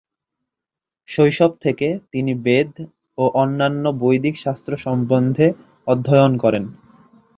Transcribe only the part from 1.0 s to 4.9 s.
শৈশব থেকে তিনি বেদ ও অন্যান্য বৈদিক শাস্ত্র